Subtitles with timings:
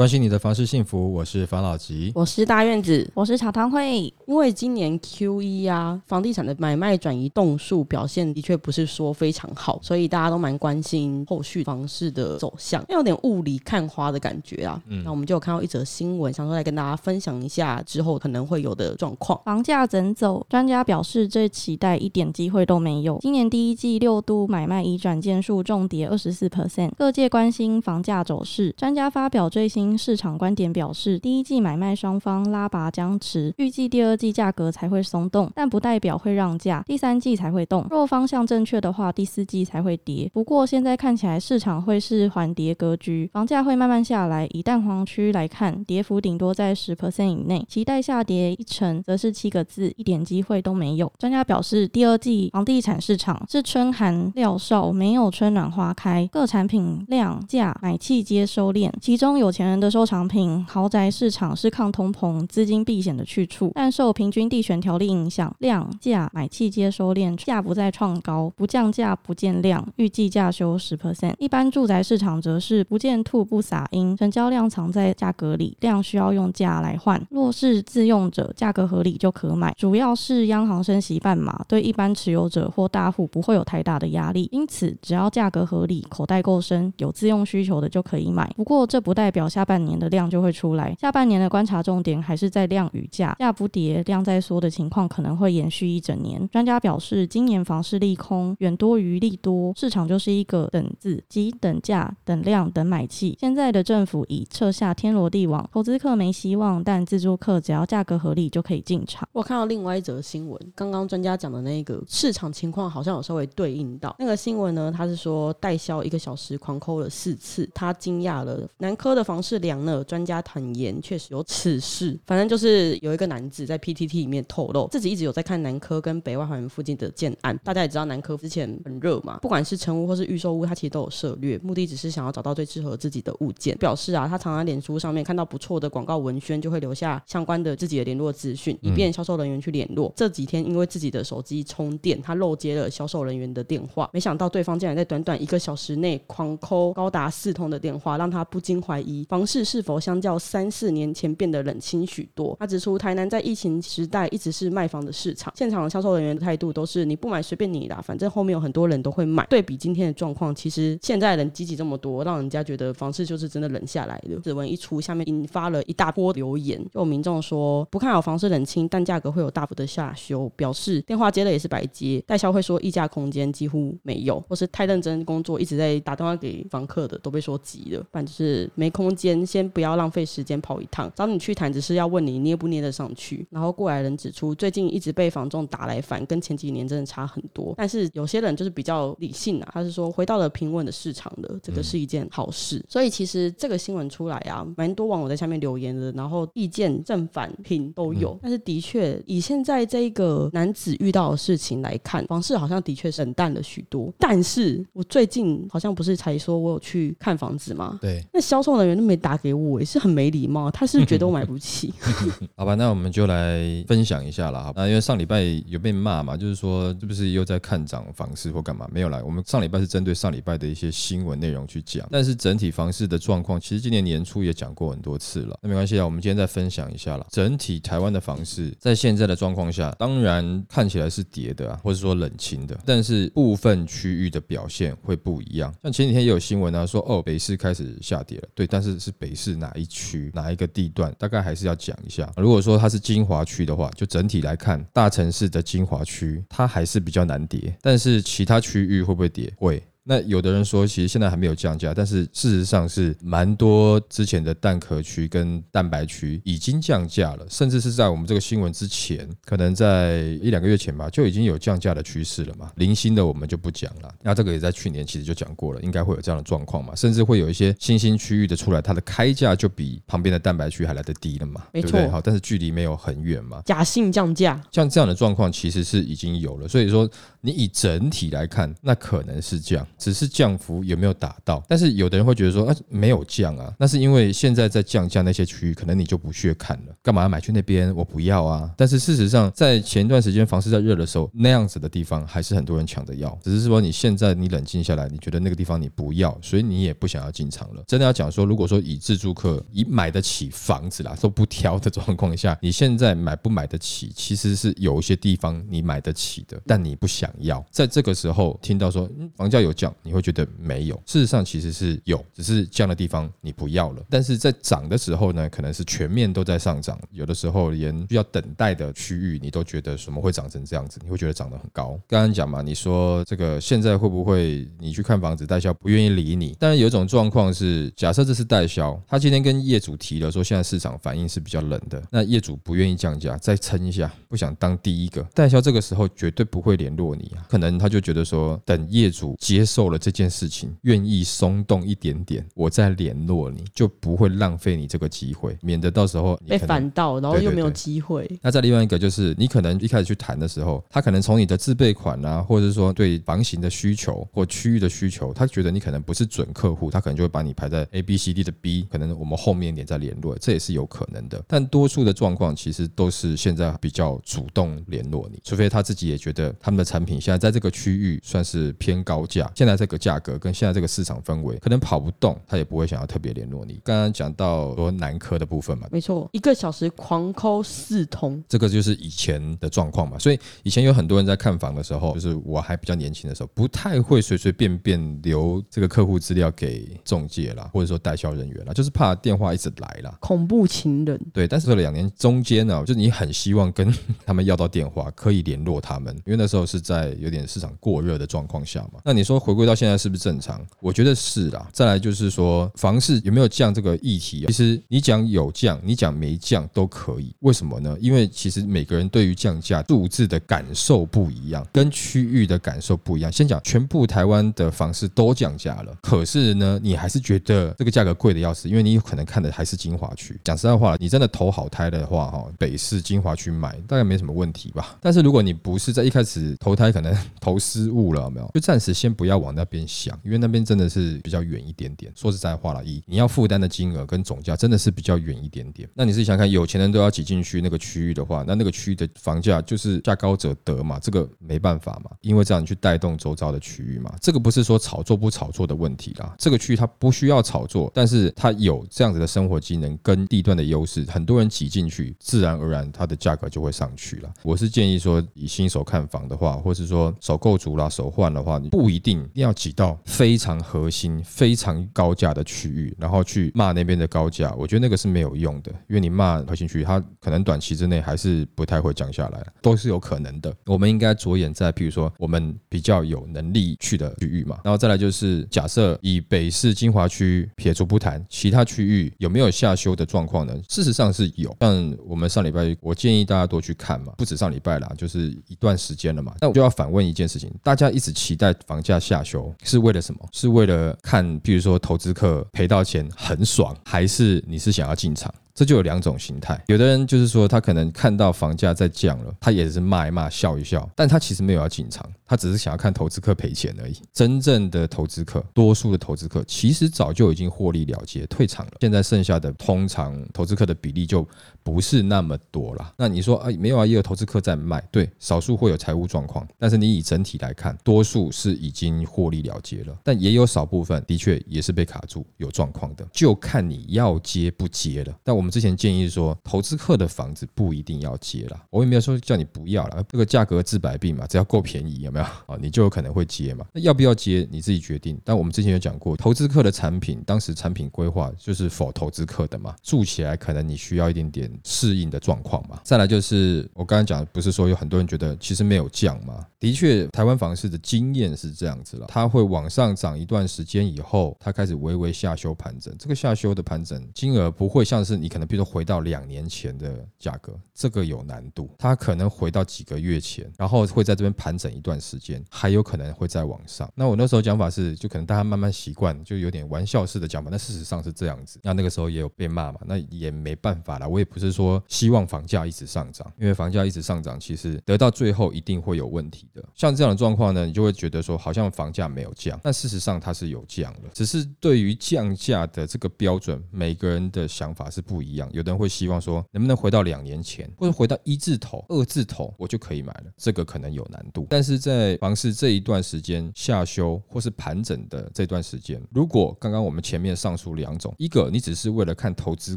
[0.00, 4.10] 关心你的房市幸福，我是房老吉，我是大院子，我是茶汤会。
[4.26, 14.82] 因为今年 Q 一啊，房地产的买卖转移动数表现的确不是说非常好，所以大家都蛮关心后续房市的走向，有点雾里看花的感觉啊。
[14.88, 19.38] 嗯，那我们就有看到一则新闻，想说来跟大家分享一下之后可能会有的状况。
[19.44, 20.46] 房价怎走？
[20.48, 23.18] 专家表示，这期待一点机会都没有。
[23.20, 28.74] 今年第一季六都买卖移转件数重跌二十四 percent，各界关心房价走势。
[28.78, 29.89] 专家发表最新。
[29.96, 37.86] 市场观点表示，第一季买卖双方拉拔僵持，预计第二季价格才会松动，但不代表会让价，第三季才会动。
[37.90, 40.30] 若方向正确的话，第四季才会跌。
[40.32, 44.46] 不过现在看起来市场会是缓跌格局，房价会慢慢下来。
[44.52, 51.10] 以蛋黄区来看，跌幅顶多在十 percent 以内，期待下跌一成，则是七个字，一点机会都没有。
[51.18, 59.79] 专家表示，第二季房地产市场是春寒料少，没有春暖花开，各产品量价买气皆收敛，其中有钱人。
[59.80, 71.34] 的收藏品豪宅市场是抗通膨、资金避险的去处，但受平均地权条例影响，量价买气接收链，价不再创高，不降价不见量，预计价修十 percent。
[71.38, 77.24] 一般住宅市场则是不见兔不撒鹰，成交量藏在价格里，量需要用价来换。
[77.30, 79.72] 若是自用者，价格合理就可买。
[79.78, 88.52] 主要是央行升息半码，对一般持有者或大户不会有太大的压力，因此只要价格合理，口袋够深，有自用需求的就可以买。
[88.56, 89.59] 不过这不代表下。
[89.60, 96.48] 下半年的量就会出来，下半年的观察重点还是在量与价，价不跌，量在缩的情况可能会延续一整年。
[96.48, 103.36] 专家表示，今年房市利空远多于利多，市场就是一个等字，即等价、等量、等买气。
[103.38, 109.28] 现在的政府已撤下天罗地网，投资客没希望，但自住客只要价格合理就可以进场。
[109.32, 119.49] 我看到另外一则新闻，刚刚专家讲的那个市场情况好像有稍微对应到那个新闻呢，他是说代销一个小时狂抠了四次，他惊讶了南科的房市。
[119.58, 120.02] 量呢？
[120.04, 122.18] 专家坦言，确实有此事。
[122.26, 127.58] 反正就是有一个男子在 PTT 里面透露，自己一直有在看南科跟北外环附近的建案。
[127.64, 133.76] 大家也知道，南科之前很热嘛，不管是成屋或是预售屋，他其实都有涉略，目的只是想要找到最适合自己的物件。
[133.78, 140.08] 表示啊，他常常在脸书上面看到不错的广告文宣，就会留下相关的自己的联络资讯，以便销售人员去联络。
[140.08, 152.54] 嗯、这几天因为自己的手机充电，他漏接了销售人员的电话，没想到对方竟然在短短一个小时内狂抠高达四通的电话，让他不禁怀疑房市是否相较三四年前变得冷清许多。
[152.60, 159.46] 他指出，台南在疫情时代一直是卖房的市场，现场销售人员的态度都是你不买随便你啦，反正后面有很多人都会买。
[159.48, 164.38] 对比今天的状况，其实现在人积极这么多，让人家觉得房市就是真的冷下来了。
[164.44, 172.22] 此文一出，下面引发了一大波留言，就有民众说不看好房市冷清，但价格会有大幅的下修，表示电话接了也是白接。
[172.26, 179.80] 代销会说议价空间几乎没有，或是太认真工作一直在打电话给房客的都被说急了，反正是没空间，先不。
[179.80, 183.46] 不要浪费时间跑一趟，找你去谈只是要问你捏不捏得上去。
[183.48, 187.72] 然后过来人指出，最近一直被房仲打来烦，跟前几年真的差很多。
[187.78, 192.76] 但是有些人就是比较理性啊，他是说回到了平稳的市场的，这个是一件好事。
[192.76, 198.32] 嗯、所以其实这个新闻出来啊，蛮多网友在下面留言的，然后意见正反评都有。
[198.32, 204.12] 嗯、但是的确以现在这个男子遇到的事情来看，房市好像的确是冷淡了许多。
[204.18, 207.98] 但是我最近好像不是才说我有去看房子吗？
[208.02, 209.78] 对，那销售人员都没打给我。
[209.78, 211.94] 也是很没礼貌，他是觉得我买不起。
[212.56, 214.72] 好吧，那我们就来分享一下了。
[214.74, 218.88] 那因为上礼拜有被骂嘛，就是说是不是又在看涨房市或干嘛？
[218.92, 222.06] 没有来，我们上礼拜是针对上礼拜的一些新闻内容去讲。
[222.10, 225.58] 但是整体房市的状况，其实今年年初也讲过很多次了。
[225.62, 227.26] 那没关系啊，我们今天再分享一下了。
[227.30, 235.72] 整体台湾的房市在现在的状况下，当然看起来是跌的啊，或者说冷清的，但是部分区域的表现会不一样。
[235.82, 239.50] 像前几天也有新闻啊，说哦北市开始下跌了，对，但是是北市。
[239.60, 242.32] 哪一区哪一个地段，大概还是要讲一下。
[242.36, 249.52] 如果说它是精华区的话，就整体来看，大城市的精华区它还是比较难跌，但是其他区域会不会跌？
[249.56, 249.82] 会。
[250.02, 262.72] 那有的人说，其实现在还没有降价，但是事实上是蛮多之前的蛋壳区跟蛋白区已经降价了，甚至是在我们这个新闻之前，可能在一两个月前吧，就已经有降价的趋势了嘛。
[262.76, 272.10] 零星的我们就不讲了，那这个也在去年其实就讲过了，应该会有这样的状况嘛，甚至会有一些新兴区域的出来，它的开价就比旁边的蛋白区还来得低了嘛，没错，对不对？
[272.10, 277.08] 好，但是距离没有很远嘛，假性降价，像这样的状况其实是已经有了，所以说
[277.42, 279.86] 你以整体来看，那可能是这样。
[280.00, 281.62] 只是降幅有没有达到？
[281.68, 287.94] 但是有的人会觉得说啊，没有降啊，那是因为现在在降价那些区域，可能你就不屑看了，干嘛要买去那边？
[287.94, 288.70] 我不要啊。
[288.76, 297.84] 但是事实上，在前一段时间房市在热的时候，那样子的地方还是很多人抢着要，只是说你现在你冷静下来，你觉得那个地方你不要，所以你也不想要进场了。
[297.86, 307.64] 真的要讲说，如果说以自住客以买得起房子啦都不挑的状况下，你现在买不买得起，其实是有一些地方你买得起的，但你不想要。
[307.70, 310.94] 在这个时候听到说嗯房价有降，你会觉得没有。
[311.06, 314.02] 事实上其实是有，只是降的地方你不要了。
[314.08, 320.98] 但是在涨的时候呢，可能是全面都在上涨，有的时候连需要等待的区域，你都觉得什么会涨成这样子？
[321.02, 321.98] 你会觉得涨得很高。
[322.08, 326.56] 刚刚讲嘛，你说这个现在会不会你去看房子，代销不愿意理你？
[326.58, 337.46] 但是有一种状况是，假设这是代销，他今天跟业主提了说现在市场反应是比较冷的，那业主不愿意降价，再撑一下，不想当第一个代销，这个时候绝对不会联络你啊。
[337.48, 348.28] 可能他就觉得说，等业主接受了这件事情，愿意松动一点点，我再联络你，就不会浪费你这个机会，免得到时候被反到，然后又没有机会。
[348.42, 361.42] 那再另外一个就是，你可能一开始去谈的时候，他可能从你的自备款啊，或者是说对房型的需求或区域的需求，他觉得你可能不是准客户，他可能就会把你排在 A、B、C、D 的 B，可能我们后面一点再联络，这也是有可能的。
[361.46, 373.80] 但多数的状况其实都是现在比较主动联络你，除非他自己也觉得他们的产品现在在这个区域算是偏高价，现在这个价格跟现在这个市场氛围可能跑不动，他也不会想要特别联络你。
[373.84, 380.18] 刚刚讲到说南科的部分嘛，没错，一个小时狂抠四通，这个就是以前的状况嘛。
[380.18, 390.16] 所以以前有很多人在看房的时候，就是我还比较年轻的时候，不太会随随便便留这个客户资料给中介啦，或者说代销人员啦，就是怕电话一直来啦。
[390.20, 391.20] 恐怖情人。
[391.32, 393.92] 对，但是这两年中间呢，就是你很希望跟
[394.26, 399.00] 他们要到电话，可以联络他们，因为那时候是在有点市场过热的状况下嘛。
[399.04, 400.58] 那你说回归到现在是不是正常？
[400.80, 401.68] 我觉得是啦。
[401.70, 407.34] 再来就是说房市有没有降这个议题，其实你讲有降，你讲没降都可以。
[407.40, 407.94] 为什么呢？
[408.00, 413.30] 因为其实每个人对于降价数字的感受不一样，跟区域的感受不一样。
[413.30, 420.40] 先讲全部台湾的房市都降价了，可是呢，你还是觉得这个价格贵的要死，因为你有可能看的还是精华区。
[420.42, 424.96] 讲实在话，你真的投好胎的话，哈，北市精华区买大概没什么问题吧。
[425.00, 428.50] 但是如果你不是在一开始投胎，可能 投失误了，有没有？
[428.54, 432.12] 就暂时先不要往那边想，因为那边真的是比较远一点点。
[432.14, 435.88] 说实在话了，一你要负担的金额跟总价真的是比较远一点点。
[435.94, 444.14] 那你自己想看，有钱人都要挤进去那个区域的话，那那个区域的房价就是价高者得嘛，这个没办法嘛，因为这样你去带动周遭的区域嘛。
[444.20, 454.32] 这个不是说炒作不炒作的问题啦，这个区域它不需要炒作，但是它有这样子的生活机能跟地段的优势，很多人挤进去，自然而然它的价格就会上去了。
[454.42, 464.52] 我是建议说，以新手看房的话，或是说首购族啦、首换的话，你不一定一定要挤到非常核心、非常高价的区域，然后去骂那边的高价。
[464.58, 470.52] 我觉得那个是没有用的，因为你骂核心区域，它可能短期之内还是不太会降下来，都是有可能的。
[470.66, 480.54] 我们应该着眼在，譬如说我们比较有能力去的区域嘛，然后再来就是假设以北市精华区撇除不谈，其他区域有没有下修的状况呢？
[480.68, 481.56] 事实上是有。
[481.60, 486.34] 像我们上礼拜，我建议大家多去看嘛，不止上礼拜啦，就是一段时间了嘛。
[486.40, 490.28] 那我就要反问一件事情：大家一直期待房价下修，是为了什么？
[490.32, 495.32] 是为了看，比如说投资客赔到钱很爽，还是你是想要进场？
[495.54, 503.96] 这就有两种形态，有的人就是说，他可能看到房价在降了，他也是骂一骂、笑一笑，但他其实没有要进场，他只是想要看投资客赔钱而已。
[504.12, 511.26] 真正的投资客，多数的投资客其实早就已经获利了结、退场了，现在剩下的通常投资客的比例就
[511.62, 512.94] 不是那么多了。
[512.96, 525.14] 那你说啊，没有啊，也有投资客在卖，对，少数会有财务状况，但是你以整体来看，多数是已经获利了结了，但也有少部分的确也是被卡住、有状况的，就看你要接不接了。
[525.24, 525.50] 但我我们。
[525.50, 532.56] 之前建议说，投资客的房子不一定要接了，我也没有说叫你不要了，这个价格治百病嘛，只要够便宜，有没有啊？
[532.60, 533.66] 你就有可能会接嘛。
[533.72, 535.20] 那要不要接，你自己决定。
[535.24, 542.80] 但我们之前有讲过，投资客的产品，当时产品规划就是否投资客的嘛，住起来可能你需要一点点适应的状况嘛。
[542.84, 546.46] 再来就是我刚才讲，不是说有很多人觉得其实没有降嘛？
[546.60, 555.29] 的确，台湾房市的经验是这样子了，它会往上涨一段时间以后，它开始微微下修盘整，这个下修的盘整金额不会像是你。
[555.30, 558.68] 可能比如说回到两年前的价格，这个有难度。
[558.78, 563.90] 它可能回到几个月前，然后会在这边盘整一段时间，还有可能会再往上。
[563.94, 567.48] 那我那时候讲法是，就可能大家慢慢习惯，就有点玩笑式的讲法。
[567.50, 568.58] 那事实上是这样子。
[568.62, 571.06] 那那个时候也有被骂嘛，那也没办法啦。
[571.06, 576.62] 我也不是说希望房价一直上涨，因为房价一直上涨，其实得到最后一定会有问题的。
[576.74, 585.46] 像这样的状况呢，你就会觉得说，好像房价没有降，但事实上它是有降了，只是对于降价的这个标准，每个人的想法是不不一样。
[585.52, 590.32] 有的人会希望说，能不能回到两年前，或者回到一字头、二字头，我就可以买了。
[590.38, 599.76] 这个可能有难度，但是在房市这一段时间下修或是盘整的这段时间，如果刚刚我们前面上述两种，一个你只是为了看投资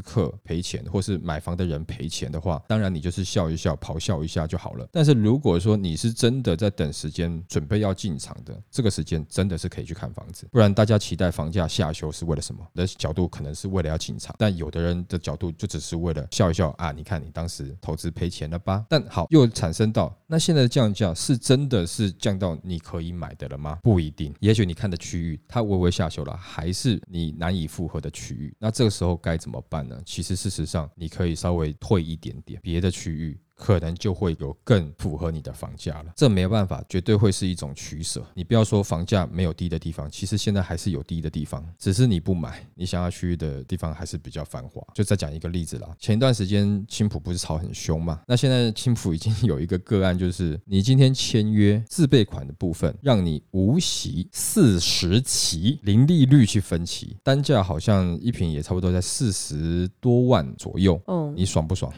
[0.00, 4.88] 客赔钱，或是买房的人赔钱的话，当然你就是笑一笑、咆哮一下就好了。
[4.90, 10.48] 但是如果说你是真的在等时间，准备要进场的，这个时间真的是可以去看房子。
[10.50, 12.66] 不然大家期待房价下修是为了什么？
[12.74, 16.92] 的角度可能是为了要进场，但有的人的角度就只是为了笑一笑啊！
[16.92, 18.84] 你看你当时投资赔钱了吧？
[18.88, 23.78] 但好，又产生到那现在的降价是真的是降到你可以买的了吗？
[23.82, 28.54] 不一定，也许你看的区域它微微下修了，还是你难以负荷的区域。
[28.58, 30.00] 那这个时候该怎么办呢？
[30.04, 33.38] 其实事实上你可以稍微退一点点，别的区域。
[33.54, 38.24] 可能就会有更符合你的房价了，这没有办法，绝对会是一种取舍。
[38.34, 44.82] 你不要说房价没有低的地方，其实现在还是有低的地方，只是你不买，你想要去的地方还是比较繁华。
[44.94, 48.20] 就再讲一个例子啦，前一段时间青浦不是炒很凶嘛？
[48.26, 61.00] 那现在青浦已经 有一个个案，就是你今天签约自备款的部分，让你无息四十期，零利率去分期，单价好像一平也差不多在四十多万左右。
[61.06, 61.92] 嗯，你爽不爽？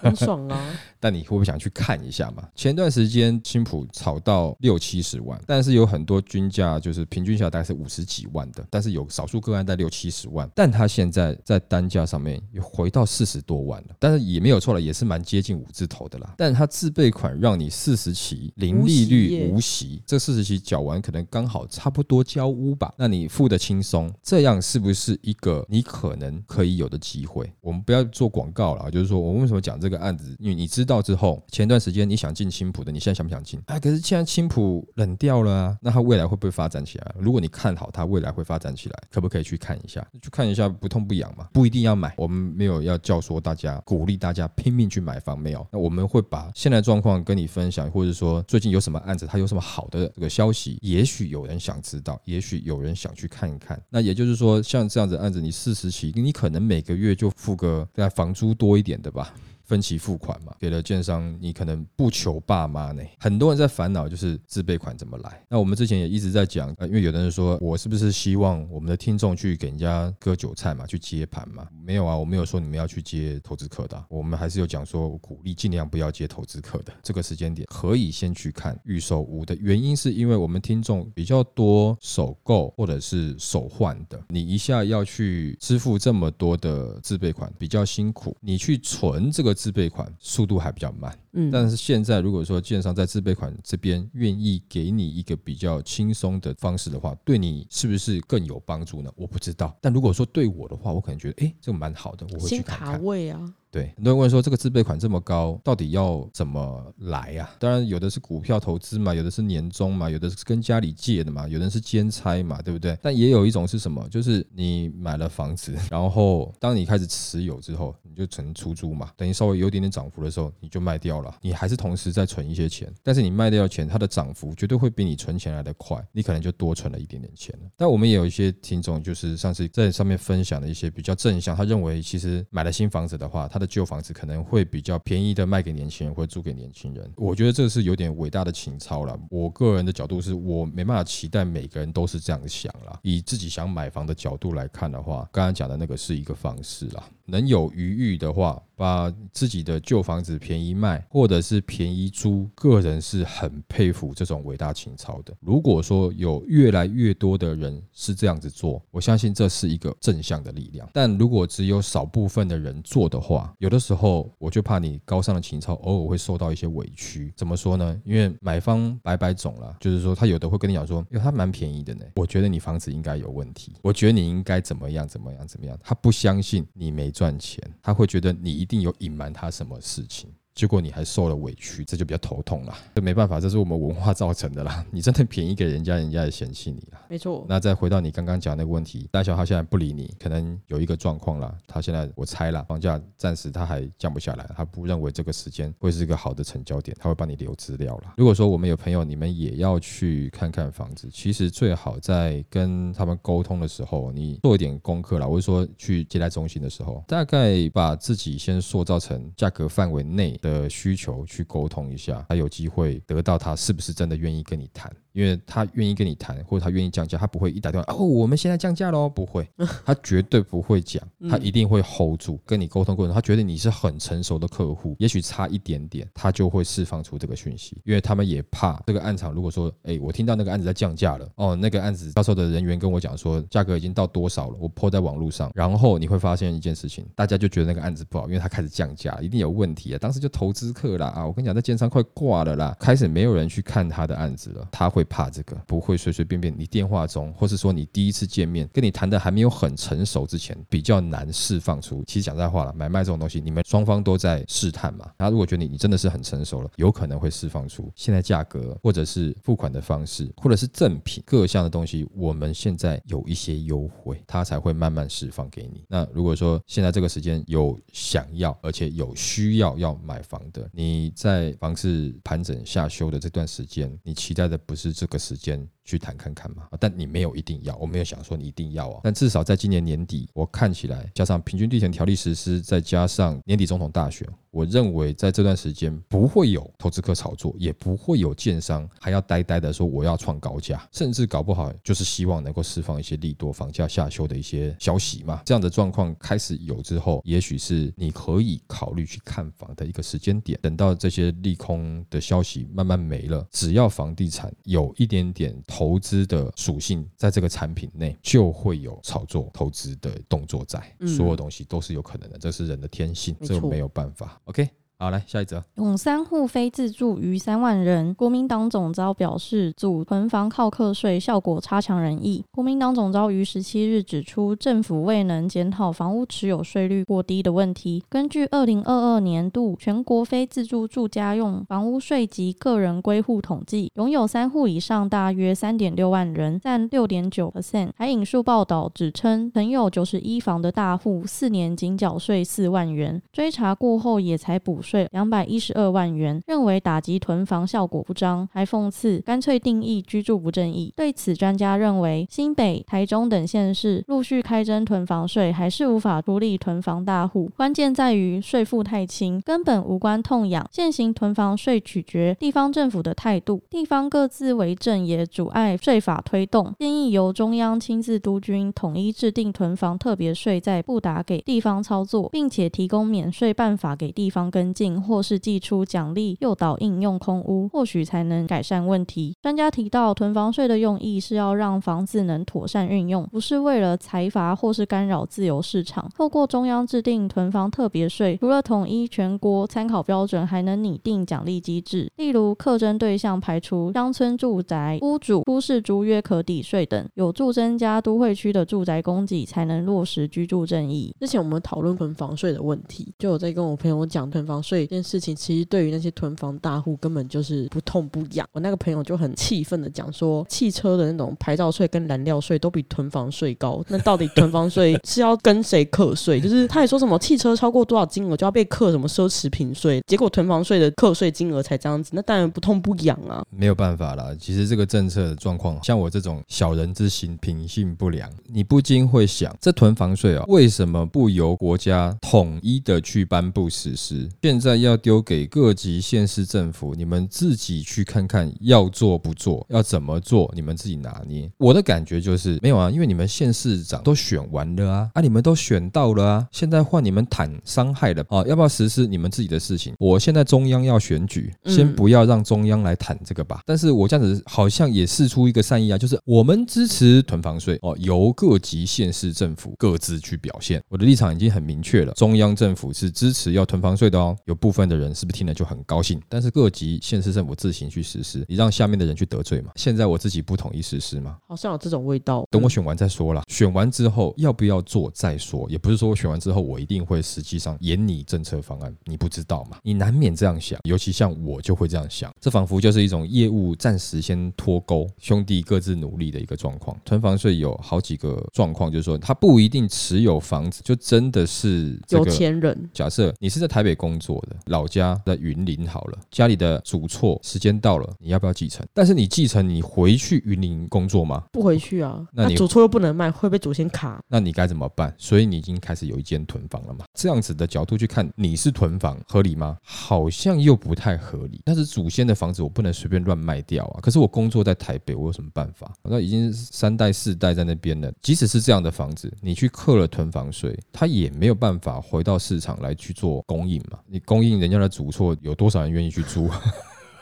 [0.00, 0.78] 很爽啊！
[1.00, 2.46] 但你会不会想去看一下嘛？
[2.54, 16.34] 前段时间青浦炒到六七十万，但是有很多均价就是平均下来大概是五十几万的，但是有少数个案在六七十万，但它现在在单价上面又回到四十多万了，但是也没有错了，也是蛮接近五字头的啦。
[16.36, 27.50] 但它自备款让你四十期零利率无息，这四十期缴完可能刚好差不多交屋吧，那你付的轻松，这样是不是一个你可能可以有的机会？
[27.62, 30.36] 我们不要做广告了，就是说我们为什么讲这个案子？
[30.38, 31.00] 因为你知道。
[31.00, 33.58] 之后，前段时间你想进青浦的，你现在想不想进？
[33.66, 37.14] 哎，可是现在青浦冷掉了啊，那它未来会不会发展起来？
[37.18, 40.06] 如果你看好它未来会发展起来，可不可以去看一下？
[40.20, 42.12] 去看一下不痛不痒嘛，不一定要买。
[42.18, 45.66] 我们没有要教唆大家，鼓励大家拼命去买房，没有。
[45.72, 53.82] 那我们会把现在状况跟你分享，或者说最近有什么案子，它有什么好的这个消息，也许有人想知道，也许有人想去看一看。
[53.88, 59.34] 那也就是说，像这样子案子，你四十起，你可能每个月就付个在房租多一点的吧。
[59.70, 63.04] 分期付款嘛，给了建商，你可能不求爸妈呢。
[63.20, 65.40] 很多人在烦恼就是自备款怎么来。
[65.48, 71.68] 那我们之前也一直在讲，呃，因为有的人说我是不是希望我们的听众去给人家割韭菜嘛，去接盘嘛？
[71.84, 76.92] 没有啊，我没有说你们要去接投资客的，我们还是有讲说鼓励尽量不要接投资客的。
[77.00, 89.54] 这个时间点可以先去看预售屋的原因，是因为我们听众比较多首购或者是首换的，你一下要去支付这么多的自备款比较辛苦，你去存这个。
[89.60, 99.10] 自备款速度还比较慢，嗯，但是现在如果说建商在自备款这边愿意给你一个比较轻松的方式的话，对你是不是更有帮助呢？
[99.16, 102.86] 我不知道，但如果说对我的话，我可能觉得，哎，这个蛮好的，我会去看看。
[102.88, 103.54] 先卡位啊。
[103.72, 107.48] 对，很多人问说这个自备款这么高，到底要怎么来呀？
[107.60, 112.98] 当然有的是股票投资嘛，有的是年终嘛，有的是跟家里借的嘛，有的是兼差嘛，对不对？
[113.00, 114.04] 但也有一种是什么？
[114.08, 121.36] 就是你买了房子， 然后当你开始持有之后，你就存出租嘛，等于稍微有点点涨幅的时候，你就卖掉了。
[121.40, 127.70] 你还是同时在存一些钱，但是你卖掉钱，它的涨幅绝对会比你存钱来得快，你可能就多存了一点点钱了。
[127.76, 139.18] 但我们也有一些听众，就是上次在上面分享的一些比较正向，他认为其实买了新房子的话，他的旧房子可能会比较便宜的卖给年轻人或租给年轻人，我觉得这是有点伟大的情操了。
[139.30, 142.98] 我个人的角度是我没办法期待每个人都是这样想啦。
[143.02, 147.04] 以自己想买房的角度来看的话，刚刚讲的那个是一个方式啦。
[147.30, 155.32] 能有余裕的话，把自己的旧房子便宜卖，或者是便宜租，个人是很佩服这种伟大情操的。
[155.40, 160.88] 如果说有越来越多的人是这样子做，我相信这是一个正向的力量。
[160.92, 167.32] 但如果只有少部分的人做的话，有的时候我就怕你高尚的情操偶尔会受到一些委屈。
[167.36, 168.00] 怎么说呢？
[168.04, 177.10] 因为买方白白种了，就是说他有的会跟你讲说，因为他蛮便宜的呢，我觉得你房子应该有问题，我觉得你应该怎么样怎么样怎么样，他不相信你没。
[177.20, 180.32] 赚钱，他会觉得你一定有隐瞒他什么事情。
[180.54, 182.76] 结果你还受了委屈，这就比较头痛了。
[182.94, 184.84] 这没办法，这是我们文化造成的啦。
[184.90, 187.00] 你真的便宜给人家，人家也嫌弃你了。
[187.08, 187.46] 没错。
[187.48, 191.56] 那再回到你刚刚讲那个问题，大小他现在不理你，可能有一个状况啦。
[191.66, 198.14] 他现在我猜啦，房价暂时他还降不下来，他不认为这个时间会是一个好的成交点，他会帮你留资料了。
[198.16, 205.26] 如果说我们有朋友，你们也要去看看房子，其实最好在跟他们沟通的时候，你做一点功课啦。
[205.26, 214.90] 我是说去接待中心的时候，大概把自己先塑造成价格范围内的需求去沟通一下，他有机会得到他是不是真的愿意跟你谈。
[215.12, 219.48] 因为他愿意跟你谈，或者他愿意降价，他不会一打电话哦，我们现在降价喽，不会，
[219.84, 244.99] 他绝对不会讲，他一定会 hold 住跟你沟通过程，他觉得你是很成熟的客户，也许差一点点，他就会释放出这个讯息，因为他们也怕这个案场如果说，哎，我听到那个案子在降价了，哦，那个案子销售的人员跟我讲说价格已经到多少了，我 po 在网络上，然后你会发现一件事情，大家就觉得那个案子不好，因为他开始降价，一定有问题啊，当时就投资客啦啊，我跟你讲，在建商快挂了啦，开始没有人去看他的案子了，他会。
[245.00, 246.54] 会怕这个，不会随随便便。
[246.56, 252.04] 你电话中，或是说你第一次见面，跟你谈的还没有很成熟之前，比较难释放出。
[252.06, 255.10] 其实讲实在话了，买卖这种东西，你们双方都在试探嘛。
[255.16, 265.82] 他如果觉得你你真的是很成熟了，有可能会释放出现在价格，或者是付款的方式，或者是赠品各项的东西，我们现在有一些优惠，他才会慢慢释放给你。
[265.88, 274.89] 那如果说现在这个时间有想要，而且有需要要买房的，你在房市盘整下修的这段时间，你期待的不是。
[274.92, 279.00] 这个时间去谈看看嘛，但你没有一定要，我没有想说你一定要啊。
[279.02, 284.26] 但至少在今年年底，我看起来加上平均地权条例实施，再加上年底总统大选。
[284.52, 295.40] 我认为在这段时间不会有投资客炒作，也不会有建商还要呆呆的说我要创高价，甚至搞不好就是希望能够释放一些利多房价下修的一些消息嘛。
[295.44, 300.58] 这样的状况开始有之后，也许是你可以考虑去看房的一个时间点。
[300.60, 310.78] 等到这些利空的消息慢慢没了，只要房地产有一点点投资的属性在这个产品内，就会有炒作投资的动作在。
[311.06, 314.38] 所有东西都是有可能的，这是人的天性，这个没有办法。
[314.44, 314.68] OK。
[315.00, 315.64] 好，来下一则。
[315.76, 322.44] 永三户非自住逾三万人，国民党总召表示，组囤房靠课税效果差强人意。
[322.50, 328.04] 国民党总召于十七日指出，政府未能检讨房屋持有税率过低的问题。
[328.10, 337.88] 根据二零二二年度全国非自住住家用房屋税及个人归户统计，拥有三户以上大约三点六万人，占六点九 percent。
[337.96, 350.92] 还引述报道指称，曾有九十一房的大户，四年仅缴税四万元，追查过后也才补税两百一十二万元，认为打击囤房效果不彰，还讽刺干脆定义居住不正义。
[350.96, 357.48] 对此，专家认为，新北、台中等县市陆续开征囤房税，还是无法孤立囤房大户。
[357.56, 360.68] 关键在于税负太轻，根本无关痛痒。
[360.72, 366.74] 现行囤房税取决地方政府的态度，地方各自为政也阻碍税法推动。
[366.80, 374.79] 建议由中央亲自督军，统一制定囤房特别税，再不打给地方操作，并且提供免税办法给地方跟进。
[375.02, 379.36] 或是寄出奖励诱导应用空屋，或许才能改善问题。
[379.42, 386.08] 专家提到，囤房税的用意是要让房子能妥善运用，不是为了财阀或是干扰自由市场。
[386.16, 401.14] 透过中央制定囤房特别税，除了统一全国参考标准，还能拟定奖励机制，例如课征对象排除乡村住宅屋主出示租约可抵税等，有助增加都会区的住宅供给，才能落实居住正义。
[401.20, 404.69] 之前我们讨论囤房税的问题，就有在跟我朋友讲囤房税。
[404.70, 408.46] 所以这件事情其实对于那些囤房大户根本就是不痛不痒。
[408.52, 413.84] 我那个朋友就很气愤的讲说，汽车的那种牌照税跟燃料税都比囤房税高。
[413.88, 416.40] 那到底囤房税是要跟谁课税？
[416.40, 423.44] 就是他也说什么汽车超过多少金额就要被课什么奢侈品税，结果囤房税的课税金额才这样子，那当然不痛不痒啊。
[423.50, 434.28] 没有办法啦，其实这个政策的状况，像我这种小人之心，品性不良，你不禁会想，这囤房税啊，为什么不由国家统一的去颁布实施？
[434.50, 441.48] 现现在要丢给各级县市政府，你们自己去看看要做不做，要怎么做，你们自己拿捏。
[441.56, 449.94] 我的感觉就是没有啊，因为你们县市长都选完了啊，啊，你们都选到了啊，现在换你们谈伤害了啊，要不要实施你们自己的事情？
[450.00, 453.60] 我现在中央要选举，先不要让中央来谈这个吧。
[453.60, 460.82] 嗯、但是我这样子好像也试出一个善意啊，就是我们支持囤房税哦，由各级县市政府各自去表现。
[460.88, 464.36] 我的立场已经很明确了，中央政府是支持要囤房税的哦。
[464.46, 466.20] 有部分的人是不是听了就很高兴？
[466.28, 469.72] 但是各级县市政府自行去实施，你让下面的人去得罪嘛？
[469.76, 471.38] 现在我自己不统一实施嘛？
[471.48, 472.44] 好像有这种味道。
[472.50, 473.42] 等我选完再说啦。
[473.48, 479.78] 选完之后要不要做再说，也不是说我选完之后我一定会实际上演你政策方案，你不知道嘛？
[479.82, 486.96] 你难免这样想，尤其像我就会这样想，这仿佛就是一种业务暂时先脱钩，兄弟各自努力的一个状况。
[487.04, 492.90] 囤房税有好几个状况，就是说他不一定持有房子，就真的是有钱人。
[492.92, 498.86] 假设你是在台北工作的，老家在云林好了，家里的主厝时间到了，你要不要继承？
[498.92, 501.44] 但是你继承，你回去云林工作吗？
[501.50, 504.20] 不回去啊，那你主厝又不能卖，会被祖先卡。
[504.28, 505.14] 那你该怎么办？
[505.16, 507.06] 所以你已经开始有一间囤房了嘛？
[507.14, 509.78] 这样子的角度去看，你是囤房合理吗？
[509.82, 511.62] 好像又不太合理。
[511.64, 514.00] 但是祖先的房子我不能随便乱卖掉啊。
[514.02, 515.92] 可是我工作在台北，我有什么办法？
[516.02, 523.98] 那已经三代四代在那边了，即使是这样的房子，你去课了囤房税，它也没有办法回到市场来去做供应嘛？
[524.06, 526.48] 你供应人家的主厝，有多少人愿意去租？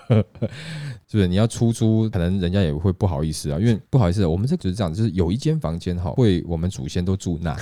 [0.09, 0.25] 是
[1.13, 1.27] 不是？
[1.27, 7.55] 你要出租，可能人家也会不好意思啊，因为不好意思，我们这只是这样，就是有一间房间哈，会我们祖先都住那。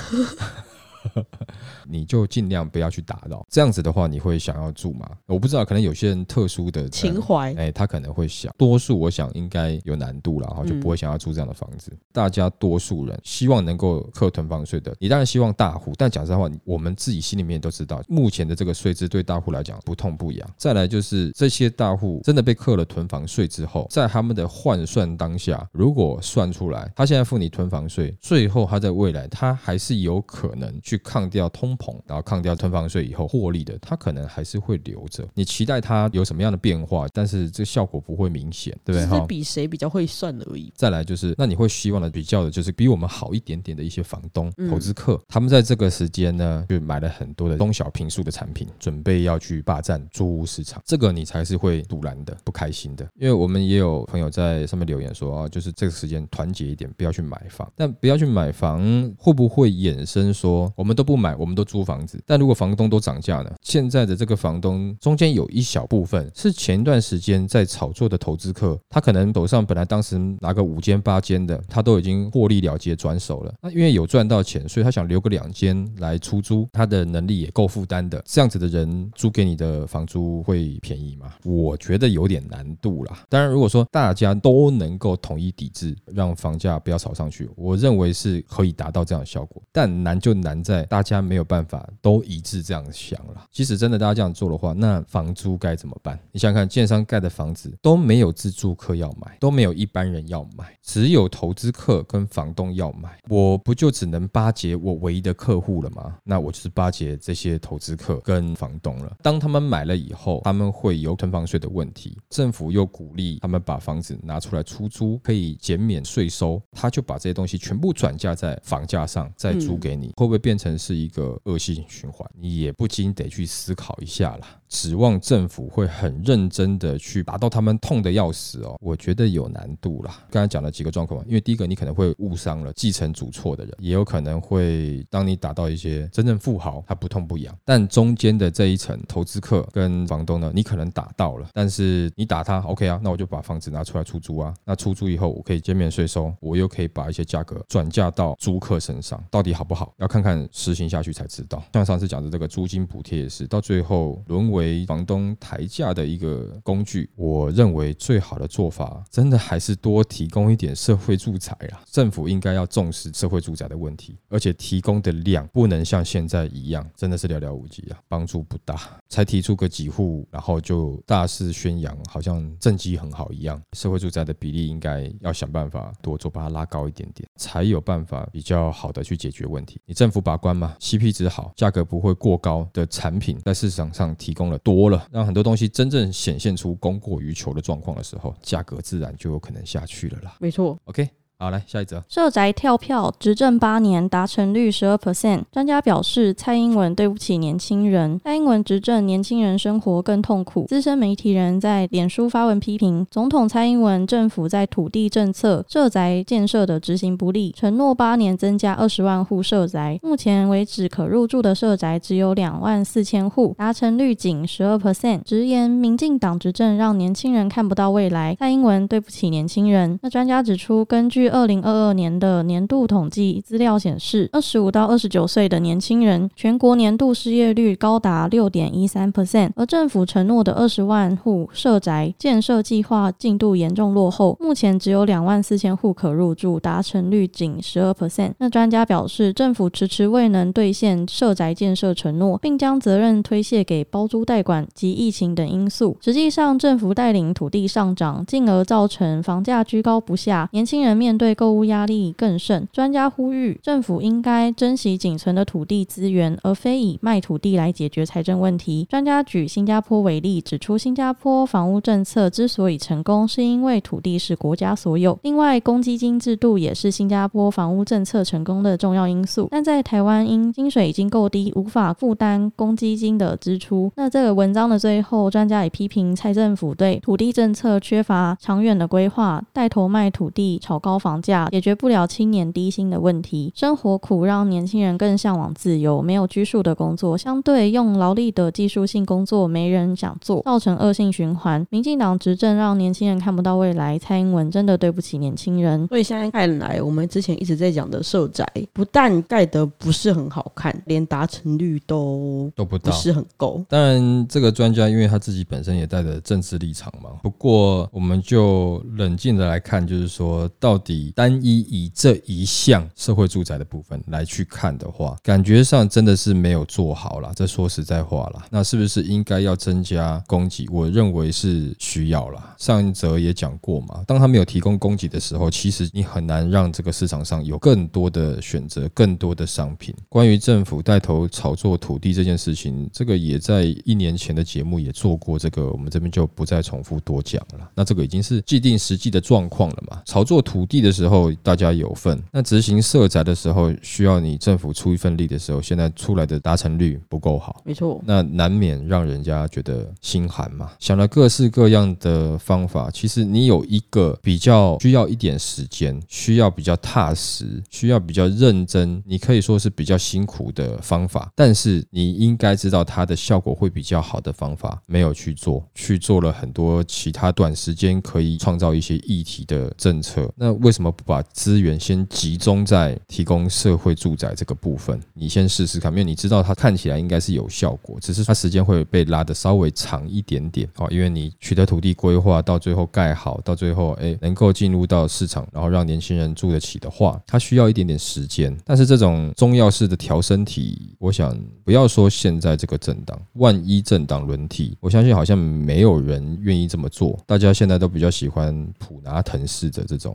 [1.89, 5.09] 你就尽量不要去打扰，这样子的话，你会想要住吗？
[5.27, 8.53] 我不知道，可能有些人特殊的情怀，哎，他可能会想。
[8.59, 11.93] 多数我想应该有难度了哈，就不会想要住这样的房子。
[12.13, 20.49] 大家多数人希望能够克囤房税的，你当然希望大户，但讲实话，我们自己心里面都知道，目前的这个税制对大户来讲不痛不痒。
[20.57, 30.96] 再来就是这些大户真的被克了囤房税之后，在他们的换算当下，如果算出来，他现在付你囤房税，最后他在未来他还是有可能去。
[30.99, 35.27] 抗掉通膨，然后抗掉囤房税以后获利的，它可能还是会留着。
[35.35, 39.07] 你期待它有什么样的变化，但是这个效果不会明显，对不对？
[39.09, 40.73] 只是比谁比较会算而已。
[40.75, 50.83] 再来就是，那你会希望的比较的就是比我们好一点点的一些房东、投资客，他们在这个时间呢，就买了很多的中小平数的产品，准备要去霸占租屋市场。
[50.85, 53.07] 这个你才是会赌烂的，不开心的。
[53.15, 57.71] 因为我们也有朋友在上面留言说啊，就是这个时间团结一点，不要去买房。
[57.75, 58.81] 但不要去买房，
[59.19, 63.51] 会不会衍生说我我们都不买，我们都租房子，但如果房东都涨价呢？
[63.61, 73.53] 现在的这个房东中间有一小部分是前段时间在炒作的投资客，他可能手上本来当时拿个五间八间的，他都已经获利了结转手了。
[73.61, 78.23] 那因为有赚到钱，所以他想留个两间来出租，他的能力也够负担的。
[78.25, 81.33] 这样子的人租给你的房租会便宜吗？
[81.43, 83.25] 我觉得有点难度啦。
[83.29, 89.61] 当然，如果说大家都能够统一抵制，让房价不要炒上去，我认为是可以达到这样的效果。
[89.73, 91.17] 但难就难在大家。
[91.27, 93.45] 没有办法都一致这样想了。
[93.51, 96.17] 即使真的大家这样做的话，那房租该怎么办？
[96.31, 103.19] 你想想看，建商盖的房子都没有自住客要买，都没有一般人要买，只有投资客跟房东要买。
[103.29, 106.17] 我不就只能巴结我唯一的客户了吗？
[106.23, 109.17] 那我就是巴结这些投资客跟房东了。
[109.23, 121.07] 当他们买了以后，他们会有囤房税的问题，政府又鼓励他们把房子拿出来出租，可以减免税收，他就把这些东西全部转嫁在房价上，再租给你，会不会变成是一？
[121.07, 124.61] 一个恶性循环，你也不禁得去思考一下了。
[124.69, 130.19] 指望政府会很认真的去达到他们痛得要死哦，我觉得有难度啦。
[130.31, 137.57] 刚才讲了几个状况，因为第一个你可能会误伤了继承主错的人，也有可能会当你打到一些真正富豪，他不痛不痒。
[137.65, 144.53] 但中间的这一层投资客跟房东呢，你可能打到了，但是你打他 OK 啊，那我就把房子拿出来出租啊。
[144.65, 149.95] 那出租以后我可以减免税收，我又可以把一些价格转嫁到租客身上，到底好不好？
[149.99, 151.63] 要看看实行下去才知道。
[151.73, 154.66] 像上次讲的这个租金补贴也是，到最后沦为。
[154.67, 161.83] 为房东抬价的一个工具，我认为最好的做法，真的还是多提供一点社会住宅啊！
[161.91, 168.77] 政府应该要重视社会住宅的问题，而且提供的量不能像现在一样，真的是寥寥无几啊，帮助不大。
[169.09, 173.61] 才提出个几户，然后就大肆宣扬，好像政绩很好一样。
[173.75, 179.81] 社会住宅的比例应该要想办法多做，把它拉高一点点，才有办法比较好的去解决问题。
[179.87, 184.46] 你政府把关嘛，CP 值好，价格不会过高的产品在市场上提供。
[184.51, 190.37] 了多了，让很多东西真正显现出供过于求的状况的时候，价格自然就有可能下去了啦。
[190.41, 191.09] 没错，OK。
[191.39, 192.03] 好，来下一则。
[192.09, 195.43] 社宅跳票，执政八年达成率十二 percent。
[195.53, 198.19] 专家表示，蔡英文对不起年轻人。
[198.25, 200.65] 蔡英文执政，年轻人生活更痛苦。
[200.67, 215.23] 资深媒体人在脸书发文批评，总统蔡英文政府在土地政策、社宅建设的执行不力，承诺八年增加二十万户社宅，目前为止可入住的社宅只有两万四千户，达成率仅十二 percent。
[215.23, 218.35] 直言，民进党执政让年轻人看不到未来。
[218.39, 219.99] 蔡英文对不起年轻人。
[220.03, 238.33] 那专家指出，根据二零二二年的年度统计资料显示，二十五到二十九岁的年轻人全国年度失业率高达六点一三 percent，而政府承诺的二十万户社宅建设计划进度严重落后，目前只有两万四千户可入住，达成率仅十二 percent。
[238.39, 245.97] 那专家表示，政府迟迟未能兑现社宅建设承诺，并将责任推卸给包租代管及疫情等因素。
[246.01, 252.67] 实际上，政府带领土地上涨，进而造成房价居高不下，年轻人面对购物压力更甚。
[252.73, 258.87] 专家呼吁，政府应该珍惜仅存的土地资源，而非以卖土地来解决财政问题。
[258.89, 265.19] 专家举新加坡为例，指出新加坡房屋政策之所以成功，是因为土地是国家所有。
[265.23, 269.49] 另外，公积金制度也是新加坡房屋政策成功的重要因素。
[269.51, 273.91] 但在台湾，因薪水已经够低，无法负担公积金的支出。
[273.97, 283.53] 那这个文章的最后，专家也批评蔡政府对土地政策缺乏长远的规划，带头卖土地、炒高房价，解决不了青年低薪的问题。
[283.55, 291.65] 生活苦，让年轻人更向往自由，没有拘束的工作，相对用劳力的技术性工作没人想做，造成恶性循环。
[291.71, 295.87] 民进党执政让年轻人看不到未来，蔡英文真的对不起年轻人。
[295.87, 303.63] 所以现在看来，我们之前一直在讲的社宅，不但盖得不是很好看，连达成率都都不到，不是很够。
[303.69, 307.11] 当然，这个专家因为他自己本身也带着政治立场嘛。
[307.23, 317.33] 不过，我们就冷静的来看，就是说，到底单一以这一项社会住宅的部分来去看的话，感觉上真的是没有做好啦。
[317.35, 320.67] 这说实在话啦，那是不是应该要增加供给？
[320.71, 322.55] 我认为是需要啦。
[322.59, 329.95] 上一则也讲过嘛，当他没有提供供给的时候，其实你很难让这个市场上有更多的选择，更多的商品。
[330.09, 337.71] 关于政府带头炒作土地这件事情，这个也在一年前的节目也做过，这个我们这边就不再重复多讲了。
[337.75, 340.03] 那这个已经是既定实际的状况了嘛？
[340.07, 350.73] 炒作土地的时候大家有份，那执行社宅的时候需要你政府出一份力的时候，现在出来的达成率不够好，没错，那难免让人家觉得心寒嘛。
[350.79, 370.33] 想了各式各样的方法，其实你有一个比较需要一点时间，需要比较踏实，需要比较认真，你可以说是比较辛苦的方法，但是你应该知道它的效果会比较好的方法没有去做，去做了很多其他短时间可以创造一些议题的政策。
[370.37, 375.01] 那为什么不把资源先集中在提供社会住宅这个部分？
[375.15, 388.55] 你先试试看，因为你知道它看起来应该是有效果，只是它时间会被拉得稍微长一点点哦，因为你取得土地规划到最后盖好，到最后诶能够进入到市场，然后让年轻人住得起的话，它需要一点点时间。
[388.67, 391.35] 但是这种中药式的调身体，我想
[391.65, 397.19] 不要说现在这个政党，万一政党轮替，我相信好像没有人愿意这么做。
[397.25, 400.15] 大家现在都比较喜欢普拿腾式的这种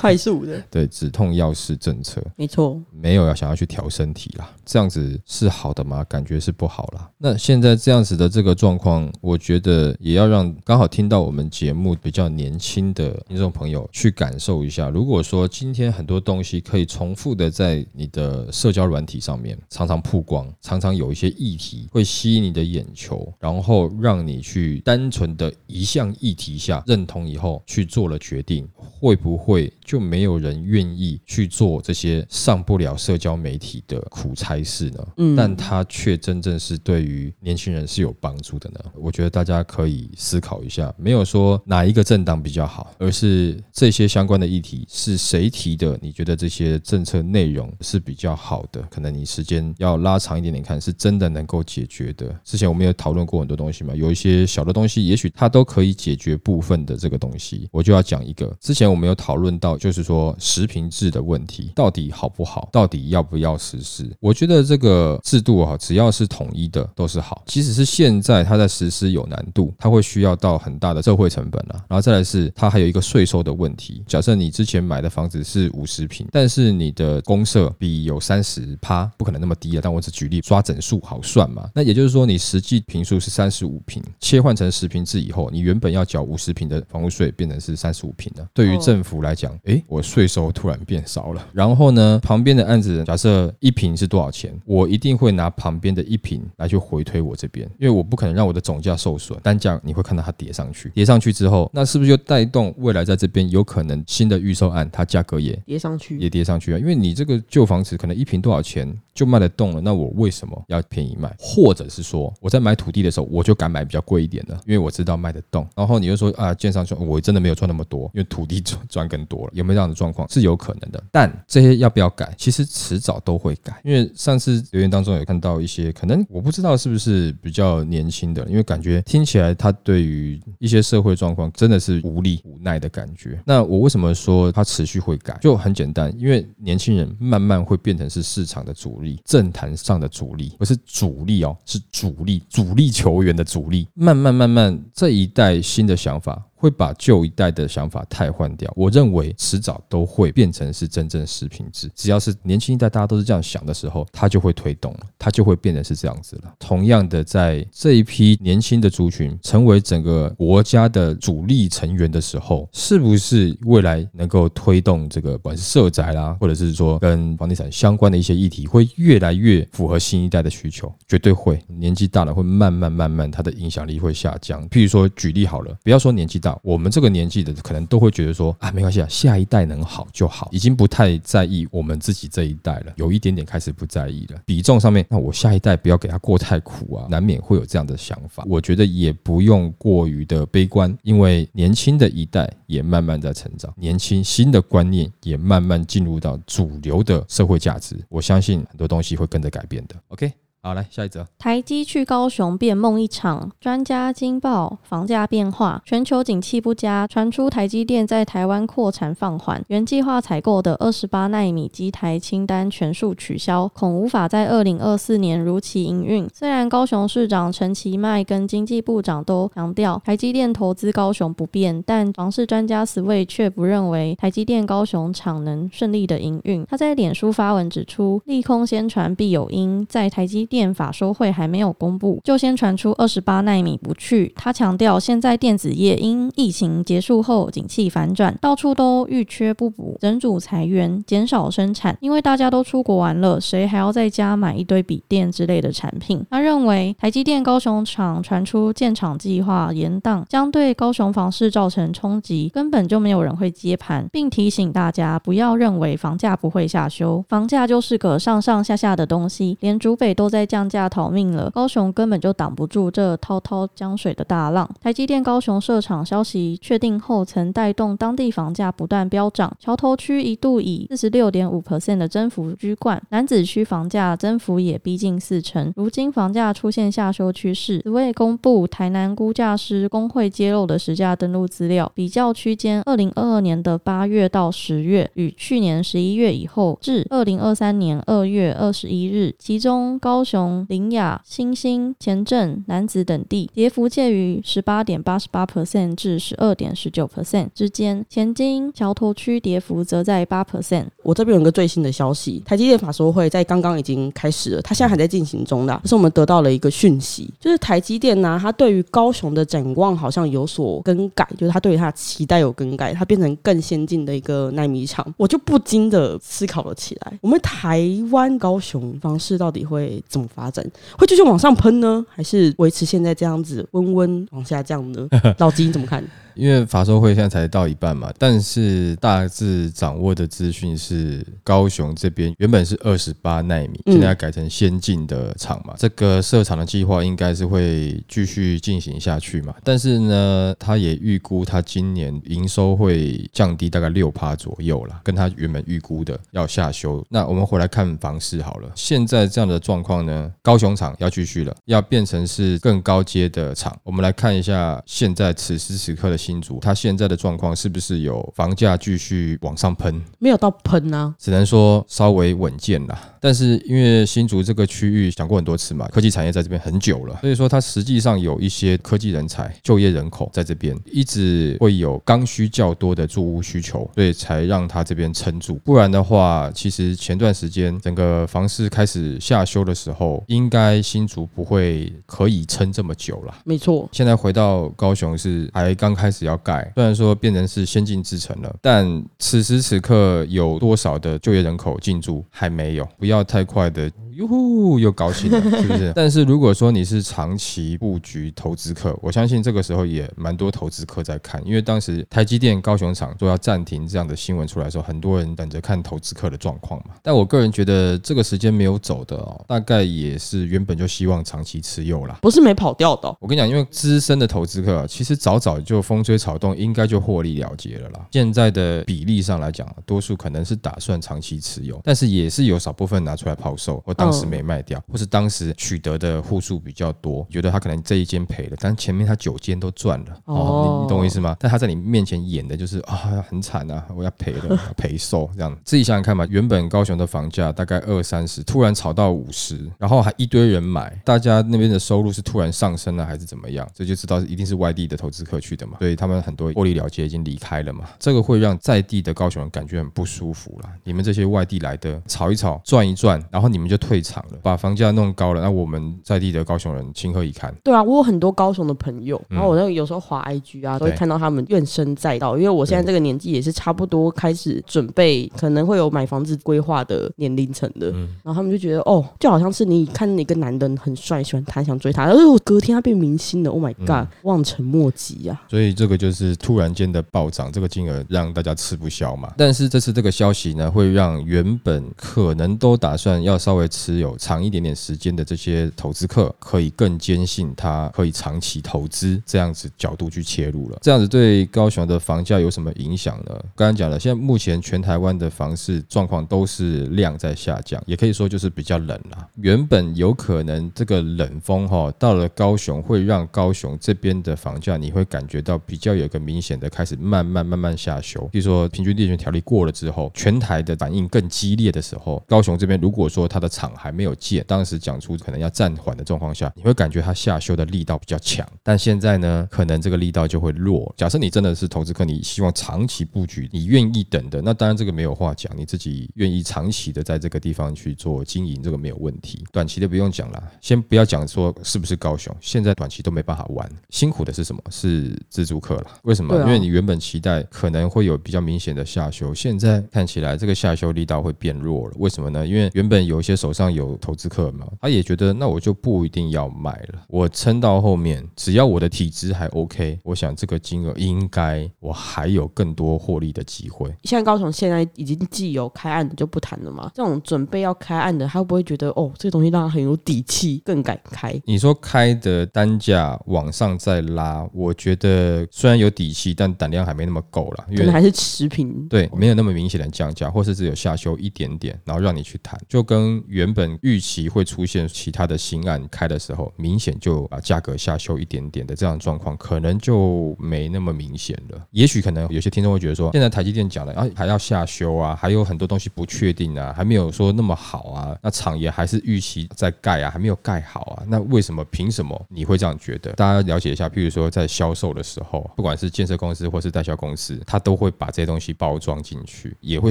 [0.00, 6.02] 快速的，对止痛药式政策，没错，没有要想要去调身体啦，这样子是好的吗？
[6.04, 7.10] 感觉是不好啦。
[7.18, 14.88] 那现在这样子的这个状况，我觉得也要让刚好听到我们节目比较年轻的听众朋友去感受一下。
[14.88, 35.08] 如果说今天很多东西可以重复的在你的社交软体上面常常曝光，常常有一些议题会吸引你的眼球，然后让你去单纯的一项议题下认同以后去做了决定，会不会就没有人愿意去做这些上不了社交媒体的苦差事呢？
[35.16, 38.78] 嗯，但它却真正是对于年轻人是有帮助的呢？
[38.94, 45.98] 我觉得大家可以思考一下，没有说哪一个政党比较好，而是这些相关的议题是谁提的？
[46.00, 48.80] 你觉得这些政策内容是比较好的？
[48.82, 52.32] 可能你时间要拉长一点点看，是真的能够解决的。
[52.44, 57.68] 之前我们有讨论过很多东西嘛，有一些小的东西，也许它都可以解决部分的这个东西。
[57.72, 62.68] 我就要讲一个，之前我们有讨论到，就是说实名制的问题到底好不好？
[62.70, 64.08] 到底要不要实施？
[64.20, 67.42] 我觉得这个制度啊，只要是统一的都是好。
[67.46, 71.82] 即使是现在它在实施有难度，它会需要到很大的社会成本啊。
[71.88, 74.04] 然后再来是它还有一个税收的问题。
[74.06, 79.80] 假设你之前买的房子是五十平，但是你的公社比有三十趴，不可能那么低了。
[79.82, 81.68] 但我只举例抓整数好算嘛。
[81.74, 88.46] 那也就是说，你实际平数是三十五平，切换成十平制以后，你原本要缴五十平的房屋税，变成是三十五平了。
[88.52, 91.46] 对于政府来讲，诶，我税收突然变少了。
[91.52, 106.78] 然后呢，旁边的案子假设一瓶是多少钱，我一定会拿旁边的一瓶来去回推我这边，因为我不可能让我的总价受损，单价你会看到它跌上去，跌上去之后，那是不是就带动未来在这边有可能新的预售案，它价格也跌上去，也跌上去啊？
[106.78, 111.34] 因为你这个旧房子可能一瓶多少钱就卖得动了，那我为什么要便宜卖？
[111.38, 115.66] 或者是说我在买土地的时候，我就敢买比较贵一点的，因为我知道卖得动。
[115.76, 119.52] 然后你就说啊，建商说，我真的没有赚那么多，因为土地赚赚更多了。
[119.60, 120.28] 有没有这样的状况？
[120.28, 122.34] 是有可能的，但这些要不要改？
[122.36, 123.80] 其实迟早都会改。
[123.84, 133.40] 因为上次留言当中有看到一些，可能我不知道是不是比较年轻的，因为感觉听起来他对于一些社会状况真的是无力无奈的感觉。
[133.44, 135.38] 那我为什么说他持续会改？
[135.40, 143.86] 就很简单，因为年轻人慢慢会变成是市场的主力，政坛上的主力，不是主力哦，是主力，主力球员的主力。
[143.94, 146.42] 慢慢慢慢，这一代新的想法。
[146.60, 151.90] 会把旧一代的想法汰换掉，我认为迟早都会变成是真正实品制。
[151.94, 156.52] 只要是年轻一代大家都是这样想的时候，它就会推动了，它就会变成是这样子了。
[156.58, 170.92] 同样的，在这一批年轻的族群成为整个国家的主力成员的时候，是不是未来能够推动这个不管是社宅啦，或者是说跟房地产相关的一些议题，会越来越符合新一代的需求？
[171.08, 171.58] 绝对会。
[171.68, 174.68] 年纪大了会慢慢慢慢，它的影响力会下降。
[174.68, 176.49] 譬如说举例好了，不要说年纪大。
[176.62, 184.40] 我们这个年纪的可能都会觉得说啊，没关系啊，下一代能好就好，已经不太在意我们自己这一代了，有一点点开始不在意了。
[184.46, 188.44] 比重上面，那我下一代不要给他过太苦啊，难免会有这样的想法。
[188.46, 197.96] 我觉得也不用过于的悲观，因为年轻的一代也慢慢在成长，年轻新的观念也慢慢进入到主流的社会价值。
[198.08, 199.94] 我相信很多东西会跟着改变的。
[200.08, 200.32] OK。
[200.62, 201.26] 好，来下一则。
[201.38, 216.28] 台积去高雄变梦一场，专家惊爆房价变化，全球景气不佳，传出台积电在台湾扩产放缓，原计划采购的二十八纳米机台清单全数取消，恐无法在二零二四年如期营运。
[216.34, 226.66] 虽然高雄市长陈其迈跟经济部长都强调台积电投资高雄不变，但房市专家 Sway 却不认为台积电高雄厂能顺利的营运。
[226.66, 230.49] 他在脸书发文指出，利空先传必有因，在台积。
[230.50, 234.34] 电法说会还没有公布，就先传出二十八奈米不去。
[234.34, 241.96] 他强调，现在电子业因疫情结束后景气反转，到处都遇缺不补，整组裁员，减少生产。
[242.00, 246.26] 因为大家都出国玩了，谁还要在家买一堆笔电之类的产品？
[246.28, 260.39] 他认为，台积电高雄厂传出建厂计划延宕，将对高雄房市造成冲击，根本就没有人会接盘，并提醒大家不要认为房价不会下修，房价就是个上上下下的东西，连主北都在。
[260.40, 264.66] 在降价逃命了，高雄根本就挡不住这滔滔江水的大浪。
[264.80, 269.54] 台积电高雄设厂消息确定后，曾带动当地房价不断飙涨。
[269.60, 275.70] 桥头区一度以四十六点五 percent 的增幅居冠，楠梓区房价增幅也逼近四成。
[275.76, 277.82] 如今房价出现下修趋势。
[277.84, 300.86] 此外，公布台南估价师工会揭露的实价登录资料，比较区间二零二二年的八月到十月，与去年十一月以后至二零二三年二月二十一日，其中高雄、林雅、新兴、前镇、南子等地跌幅介于十八点八十八 percent 至十二点十九 percent 之间，前金、桥头区跌幅则在八 percent。
[301.02, 305.78] 我这边有个最新的消息，台积电法说会在刚刚已经开始了，它现在还在进行中的。
[305.82, 315.06] 可是我们得到了一个讯息，就是台积电呢、啊，它对于高雄的展望好像有所更改，就是它对于它的期待有更改，它变成更先进的一个纳米厂。
[315.16, 320.64] 我就不禁的思考了起来，我们台湾高雄房市到底会怎么发展？
[320.98, 325.08] 会继续往上喷呢，还是维持现在这样子温温往下降呢？
[325.38, 326.04] 老吉你怎么看？
[326.40, 339.54] 因为法说会现在才到一半嘛，但是大致掌握的资讯是，高雄这边原本是二十八奈米，现在要改成先进的厂嘛，嗯、这个设厂的计划应该是会继续进行下去嘛。
[339.62, 347.04] 但是呢，他也预估他今年营收会降低大概六趴左右啦，跟他原本预估的要下修。
[347.10, 353.78] 那我们回来看房市好了，现在这样的状况呢，高雄厂要继续了，要变成是更高阶的厂。
[353.82, 356.16] 我们来看一下现在此时此刻的。
[356.30, 360.00] 新竹，它现在的状况是不是有房价继续往上喷？
[360.20, 363.16] 没有到喷啊，只能说稍微稳健啦。
[363.20, 375.56] 但是因为新竹这个区域讲过很多次嘛，科技产业在这边很久了，所以说它实际上有一些科技人才、就业人口在这边，一直会有刚需较多的住屋需求，所以才让它这边撑住。
[375.64, 383.34] 不然的话，其实前段时间整个房市开始下修的时候，应该新竹不会可以撑这么久了。
[383.44, 386.09] 没错，现在回到高雄是还刚开。
[386.10, 388.84] 开始要盖，虽然说变成是先进制程了，但
[389.20, 393.88] 此时此刻有多少的就业人口进驻还没有，不要太快的。
[394.20, 395.92] 哟呼，又高兴了，是不是？
[395.96, 406.94] 但是如果说你是长期布局投资客，我相信这个时候也蛮多投资客在看，因为当时台积电高雄厂说要暂停这样的新闻出来的时候，很多人等着看投资客的状况嘛。
[407.02, 413.16] 但我个人觉得这个时间没有走的哦，大概也是原本就希望长期持有啦，不是没跑掉的哦。
[413.20, 418.06] 我跟你讲，因为资深的投资客其实早早就风吹草动，应该就获利了结了啦。
[418.12, 431.36] 现在的比例上来讲，多数可能是打算长期持有，但是也是有少部分拿出来抛售，或当时没卖掉，或是当时取得的户数比较多，觉得他可能这一间赔了，但前面他九间都赚了哦，你你懂我意思吗？
[431.38, 435.56] 但他在你面前演的就是啊，很惨啊，我要赔了， 赔售这样。
[435.64, 443.68] 自己想想看嘛，原本高雄的房价大概二三十，突然炒到五十，然后还一堆人买，大家那边的收入是突然上升了还是怎么样？
[443.74, 450.70] 这就知道一定是外地的投资客去的嘛，所以他们很多获利了结已经离开了嘛，这个会让在地的高雄人感觉很不舒服了。
[450.84, 457.54] 你们这些外地来的炒一炒赚一赚，然后你们就退场了，把房价弄高了，那我们在地的高雄人情何以堪？
[457.62, 467.90] 对啊，我有很多高雄的朋友，然后我那个有时候滑 IG 啊，都会看到他们怨声载道，因为我现在这个年纪也是差不多开始准备可能会有买房子规划的年龄层的，
[468.22, 475.42] 然后他们就觉得哦，就好像是你看一个男的很帅，喜欢他想追他，然后隔天他变明星了，Oh my god，望尘莫及啊！
[475.48, 479.32] 所以这个就是突然间的暴涨，这个金额让大家吃不消嘛。
[479.36, 490.78] 但是这次这个消息呢，会让原本可能都打算要稍微持有长一点点时间的这些投资客，可以更坚信他可以长期投资这样子角度去切入了。
[490.82, 493.34] 这样子对高雄的房价有什么影响呢？
[493.56, 499.28] 刚刚讲了，现在目前全台湾的房市状况都是量在下降，也可以说就是比较冷了。
[499.36, 508.28] 原本有可能这个冷风哈到了高雄，会让高雄这边的房价你会感觉到比较有个明显的开始慢慢慢慢下修。
[508.30, 518.46] 比如说平均地权条例过了之后，全台的反应更激烈的时候，高雄这边如果说它的厂还没有建，当时讲出可能要暂缓的状况下，你会感觉它下修的力道比较强。
[518.62, 520.92] 但现在呢，可能这个力道就会弱。
[520.96, 529.44] 假设你真的是投资客，你希望长期布局，你愿意等的，那当然这个没有话讲，你自己愿意长期的在这个地方去做经营，这个没有问题。
[529.52, 533.68] 短期的不用讲了，先不要讲说是不是高雄，现在短期都没办法玩。
[533.90, 534.62] 辛苦的是什么？
[534.70, 535.86] 是自助客了。
[536.04, 536.34] 为什么？
[536.40, 541.94] 因为你原本期待可能会有比较明显的下修，现在看起来这个下修力道会变弱了。
[541.98, 542.46] 为什么呢？
[542.46, 553.92] 因为原本有一些手上有投资客嘛，他也觉得那我就不一定要卖了，我撑到后面，只要我的体质还 OK，我想这个金额应该我还有更多获利的机会。
[554.04, 561.34] 现在高雄现在已经既有开案的就不谈了嘛，这种准备要开案的，他会不会觉得哦，这个东西让他很有底气，更敢开？
[561.44, 581.60] 你说开的单价往上再拉，我觉得虽然有底气，但胆量还没那么够了，因为还是持平，对，没有那么明显的降价，或是只有下修一点点，然后让你去谈，就跟原原本预期会出现其他的新案开的时候，明显就把价格下修一点点的这样的状况，可能就没那么明显了。
[581.72, 593.12] 也许可能有些听众会觉得说，现在台积电讲了啊，还要下修啊，还有很多东西不确定啊，还没有说那么好啊，那厂也还是预期在盖啊，还没有盖好啊，那为什么凭什么你会这样觉得？
[593.14, 599.90] 大家了解一下，譬如说在销售的时候，不管是建设公司或是代销公司，他都会把这些东西包装进去，也会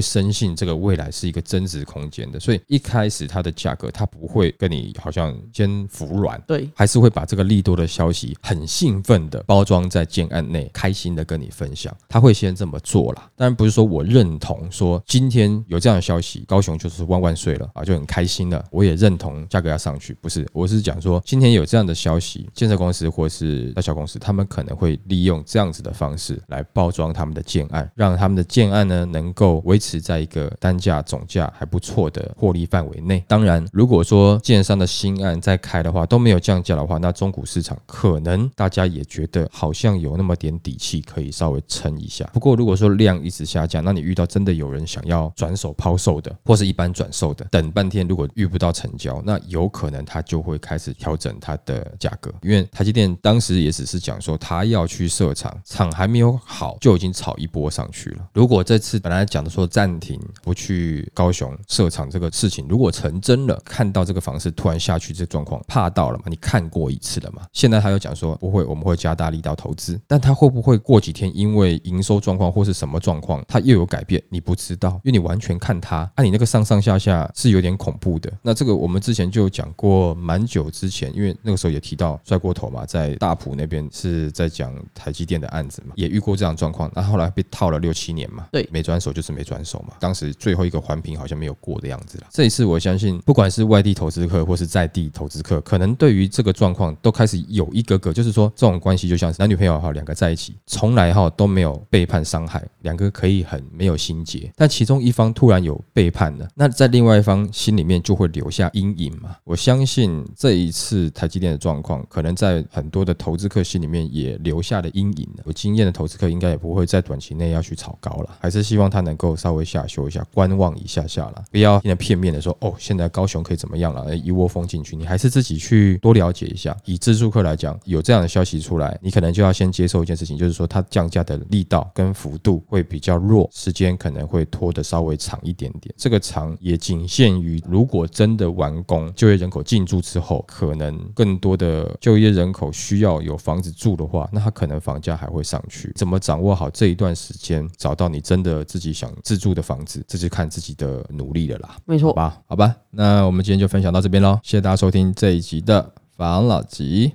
[0.00, 13.30] 深信这个未来是一个增值空间的，所以一开始他的价格它不会跟你好像先服软，对，还是会把这个利多的消息很兴奋的包装在建案内，开心的跟你分享，他会先这么做啦。
[13.36, 18.64] 当然不是说我认同说今天有这样的消息，高雄就是万万岁了啊，就很开心了。
[18.70, 33.24] 我也认同价格要上去，不是，我是讲说今天有这样的消息，建设公司或是大小公司，他们可能会利用这样子的方式来包装他们的建案，让他们的建案呢能够维持在一个单价总价还不错的获利范围内。
[33.26, 42.28] 当当然，如果说建商的新案在开的话都没有降价的话，那中古市场可能大家也觉得好像有那么点底气可以稍微撑一下。
[42.34, 52.30] 不过如果说量一直下降，那你遇到真的有人想要转手抛售的，或是一般转售的，等半天如果遇不到成交，那有可能他就会开始调整它的价格。
[52.42, 58.28] 因为台积电当时也只是讲说他要去设厂，厂还没有好就已经炒一波上去了。
[58.34, 66.24] 如果这次本来讲的说暂停不去高雄设厂这个事情，如果成真了，看到这个房市突然下去这状况，怕到了嘛？
[66.26, 67.42] 你看过一次了嘛？
[67.52, 74.22] 现在他又讲说不会，我们会加大力道投资，但他会不会过几天因为营收状况或是什么状况，他又有改变？
[74.28, 78.32] 你不知道，因为你完全看他，按、啊、你那个上上下下是有点恐怖的。
[78.42, 89.94] 那这个我们之前就讲过蛮久之前，因为那个时候也提到帅过头嘛，在大埔那边是在讲台积电的案子嘛，也遇过这样状况，那后来被套了六七年嘛，对，没转手就是没转手嘛。
[90.00, 92.26] 当时最后一个环评好像没有过的样子了。
[92.30, 109.36] 这一次我相信不管是外地投资客或是在地投资客，可能对于这个状况都开始有一个个，就是说这种关系就像是男女朋友哈，两个在一起，从来哈都没有背叛伤害，两个可以很没有心结，但其中一方突然有背叛了，那在另外一方心里面就会留下阴影嘛。
[109.44, 115.44] 我相信这一次台积电的状况，可能在很多的投资客心里面也留下了阴影了。
[115.46, 126.76] 有经验的投资客应该也不会在短期内要去炒高了，还是希望他能够稍微下修一下，观望一下下了，不要现在片面的说哦，现在高雄可以怎么样了，一窝蜂进去，你还是自己去多了解一下。
[126.84, 135.94] 以自住客来讲，有这样的消息出来，你可能就要先接受一件事情，就是说它降价的力道跟幅度会比较弱，时间可能会拖得稍微长一点点。
[135.96, 145.92] 这个长也仅限于如果真的完工，就业人口进驻之后，可能更多的就业人口需要有房子住的话，那它可能房价还会上去。
[145.94, 151.76] 怎么掌握好这一段时间，找到你真的自己想自住的房子，这就看自己的努力了啦。
[151.84, 155.92] 没错，好吧，好吧，那我们今天就分享到这边喽，谢谢大家收听这一集的。
[156.16, 157.14] 房老吉，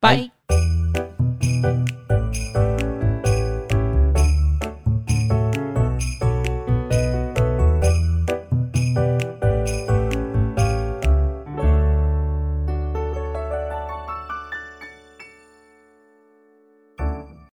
[0.00, 0.30] 拜。